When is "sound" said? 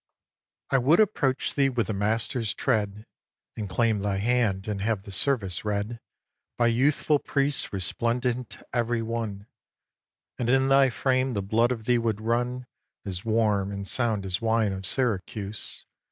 13.87-14.25